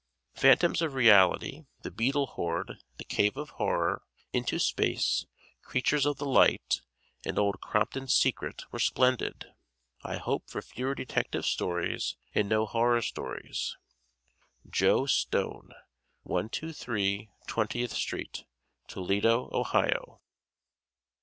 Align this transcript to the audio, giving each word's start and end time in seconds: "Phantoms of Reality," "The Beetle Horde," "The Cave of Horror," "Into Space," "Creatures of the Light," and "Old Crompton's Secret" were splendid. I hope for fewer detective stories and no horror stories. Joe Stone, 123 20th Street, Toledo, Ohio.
"Phantoms 0.33 0.81
of 0.81 0.95
Reality," 0.95 1.67
"The 1.83 1.91
Beetle 1.91 2.25
Horde," 2.33 2.79
"The 2.97 3.03
Cave 3.03 3.37
of 3.37 3.51
Horror," 3.51 4.01
"Into 4.33 4.57
Space," 4.57 5.27
"Creatures 5.61 6.07
of 6.07 6.17
the 6.17 6.25
Light," 6.25 6.81
and 7.23 7.37
"Old 7.37 7.61
Crompton's 7.61 8.15
Secret" 8.15 8.63
were 8.71 8.79
splendid. 8.79 9.45
I 10.01 10.17
hope 10.17 10.49
for 10.49 10.63
fewer 10.63 10.95
detective 10.95 11.45
stories 11.45 12.15
and 12.33 12.49
no 12.49 12.65
horror 12.65 13.03
stories. 13.03 13.77
Joe 14.67 15.05
Stone, 15.05 15.69
123 16.23 17.29
20th 17.47 17.91
Street, 17.91 18.45
Toledo, 18.87 19.51
Ohio. 19.53 20.19